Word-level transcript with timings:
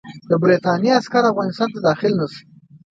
د 0.29 0.31
برټانیې 0.41 0.91
عسکر 0.99 1.23
افغانستان 1.31 1.67
ته 1.73 1.79
داخل 1.87 2.11
نه 2.19 2.25
شي. 2.33 2.43